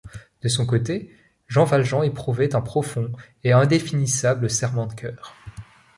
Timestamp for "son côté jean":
0.49-1.63